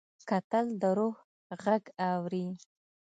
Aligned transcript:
کتل 0.29 0.65
د 0.81 0.83
روح 0.97 1.15
غږ 1.63 1.83
اوري 2.09 2.47